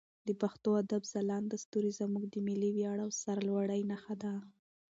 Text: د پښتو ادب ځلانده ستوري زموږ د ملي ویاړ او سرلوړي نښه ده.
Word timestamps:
د 0.27 0.29
پښتو 0.41 0.69
ادب 0.81 1.03
ځلانده 1.13 1.57
ستوري 1.63 1.91
زموږ 1.99 2.23
د 2.29 2.35
ملي 2.47 2.69
ویاړ 2.73 2.97
او 3.05 3.09
سرلوړي 3.21 3.81
نښه 3.91 4.15
ده. 4.23 4.33